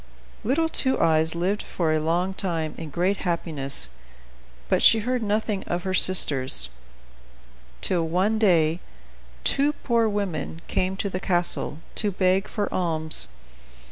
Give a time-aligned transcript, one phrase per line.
[0.43, 3.89] Little Two Eyes lived for a long time in great happiness;
[4.67, 6.69] but she heard nothing of her sisters,
[7.81, 8.79] till one day
[9.43, 13.27] two poor women came to the castle, to beg for alms.